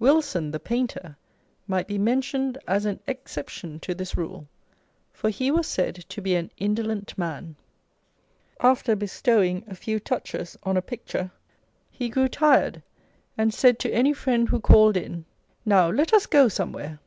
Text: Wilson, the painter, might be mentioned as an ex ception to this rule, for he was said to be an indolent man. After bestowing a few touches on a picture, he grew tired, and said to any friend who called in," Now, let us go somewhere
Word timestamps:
Wilson, 0.00 0.50
the 0.50 0.58
painter, 0.58 1.16
might 1.68 1.86
be 1.86 1.98
mentioned 1.98 2.58
as 2.66 2.84
an 2.84 2.98
ex 3.06 3.36
ception 3.36 3.80
to 3.82 3.94
this 3.94 4.16
rule, 4.16 4.48
for 5.12 5.30
he 5.30 5.52
was 5.52 5.68
said 5.68 5.94
to 6.08 6.20
be 6.20 6.34
an 6.34 6.50
indolent 6.58 7.16
man. 7.16 7.54
After 8.58 8.96
bestowing 8.96 9.62
a 9.68 9.76
few 9.76 10.00
touches 10.00 10.58
on 10.64 10.76
a 10.76 10.82
picture, 10.82 11.30
he 11.92 12.08
grew 12.08 12.26
tired, 12.26 12.82
and 13.36 13.54
said 13.54 13.78
to 13.78 13.92
any 13.92 14.12
friend 14.12 14.48
who 14.48 14.58
called 14.60 14.96
in," 14.96 15.24
Now, 15.64 15.90
let 15.92 16.12
us 16.12 16.26
go 16.26 16.48
somewhere 16.48 16.98